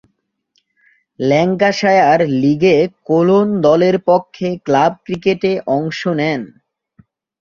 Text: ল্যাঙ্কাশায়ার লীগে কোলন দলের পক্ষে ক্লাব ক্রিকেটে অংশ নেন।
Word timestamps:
ল্যাঙ্কাশায়ার 1.19 2.21
লীগে 2.41 2.77
কোলন 3.07 3.47
দলের 3.65 3.95
পক্ষে 4.09 4.47
ক্লাব 4.65 4.93
ক্রিকেটে 5.05 5.51
অংশ 5.75 5.99
নেন। 6.19 6.41